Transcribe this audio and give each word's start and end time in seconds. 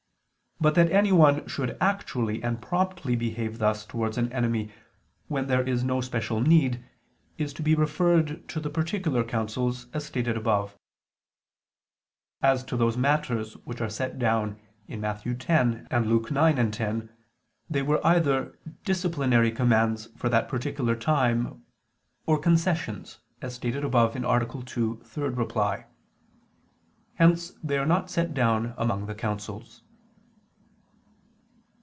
But 0.63 0.75
that 0.75 0.91
anyone 0.91 1.47
should 1.47 1.75
actually 1.81 2.43
and 2.43 2.61
promptly 2.61 3.15
behave 3.15 3.57
thus 3.57 3.83
towards 3.83 4.15
an 4.19 4.31
enemy 4.31 4.71
when 5.27 5.47
there 5.47 5.67
is 5.67 5.83
no 5.83 6.01
special 6.01 6.39
need, 6.39 6.85
is 7.39 7.51
to 7.53 7.63
be 7.63 7.73
referred 7.73 8.47
to 8.49 8.59
the 8.59 8.69
particular 8.69 9.23
counsels, 9.23 9.87
as 9.91 10.05
stated 10.05 10.37
above. 10.37 10.77
As 12.43 12.63
to 12.65 12.77
those 12.77 12.95
matters 12.95 13.55
which 13.65 13.81
are 13.81 13.89
set 13.89 14.19
down 14.19 14.59
in 14.87 15.01
Matt. 15.01 15.23
10 15.23 15.87
and 15.89 16.05
Luke 16.05 16.29
9 16.29 16.59
and 16.59 16.71
10, 16.71 17.09
they 17.67 17.81
were 17.81 18.05
either 18.05 18.55
disciplinary 18.85 19.49
commands 19.51 20.09
for 20.15 20.29
that 20.29 20.47
particular 20.47 20.95
time, 20.95 21.65
or 22.27 22.37
concessions, 22.37 23.17
as 23.41 23.55
stated 23.55 23.83
above 23.83 24.15
(A. 24.15 24.19
2, 24.61 25.01
ad 25.01 25.49
3). 25.49 25.77
Hence 27.15 27.49
they 27.63 27.79
are 27.79 27.85
not 27.87 28.11
set 28.11 28.35
down 28.35 28.75
among 28.77 29.07
the 29.07 29.15
counsels. 29.15 29.81